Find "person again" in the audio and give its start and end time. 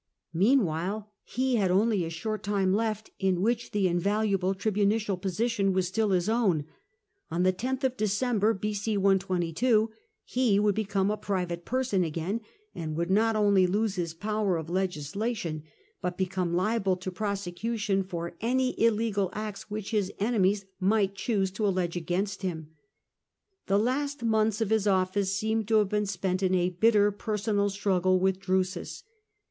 11.65-12.41